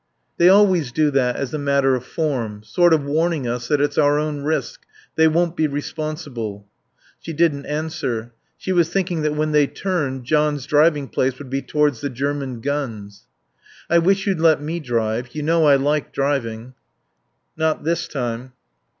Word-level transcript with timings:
"They 0.37 0.49
always 0.49 0.91
do 0.91 1.11
that 1.11 1.35
as 1.35 1.53
a 1.53 1.59
matter 1.59 1.93
of 1.93 2.03
form 2.03 2.63
sort 2.63 2.91
of 2.91 3.03
warning 3.03 3.47
us 3.47 3.67
that 3.67 3.79
it's 3.79 3.99
our 3.99 4.17
own 4.17 4.41
risk. 4.41 4.81
They 5.15 5.27
won't 5.27 5.55
be 5.55 5.67
responsible." 5.67 6.65
She 7.19 7.33
didn't 7.33 7.67
answer. 7.67 8.33
She 8.57 8.71
was 8.71 8.89
thinking 8.89 9.21
that 9.21 9.35
when 9.35 9.51
they 9.51 9.67
turned 9.67 10.23
John's 10.23 10.65
driving 10.65 11.07
place 11.07 11.37
would 11.37 11.51
be 11.51 11.61
towards 11.61 12.01
the 12.01 12.09
German 12.09 12.61
guns. 12.61 13.27
"I 13.91 13.99
wish 13.99 14.25
you'd 14.25 14.39
let 14.41 14.59
me 14.59 14.79
drive. 14.79 15.35
You 15.35 15.43
know 15.43 15.65
I 15.67 15.75
like 15.75 16.11
driving." 16.11 16.73
"Not 17.55 17.83
this 17.83 18.07
time." 18.07 18.53